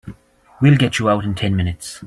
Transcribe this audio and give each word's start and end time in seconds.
We'll 0.59 0.77
get 0.77 0.97
you 0.97 1.09
out 1.09 1.25
in 1.25 1.35
ten 1.35 1.55
minutes. 1.55 1.99